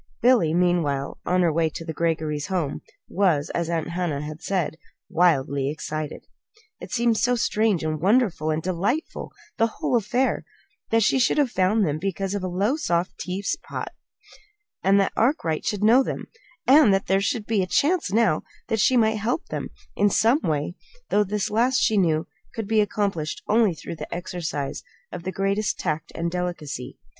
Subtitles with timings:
[0.19, 4.77] Billy, meanwhile, on her way to the Greggory home, was, as Aunt Hannah had said,
[5.09, 6.25] "wildly excited."
[6.79, 10.43] It seemed so strange and wonderful and delightful the whole affair:
[10.89, 13.89] that she should have found them because of a Lowestoft teapot,
[14.81, 16.25] that Arkwright should know them,
[16.65, 20.39] and that there should be the chance now that she might help them in some
[20.41, 20.73] way;
[21.09, 22.25] though this last, she knew,
[22.55, 24.81] could be accomplished only through the exercise
[25.11, 26.97] of the greatest tact and delicacy.